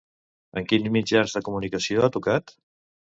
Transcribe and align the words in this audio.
En 0.61 0.67
quins 0.71 0.87
mitjans 0.95 1.35
de 1.37 1.41
comunicació 1.49 2.07
ha 2.07 2.09
tocat? 2.17 2.55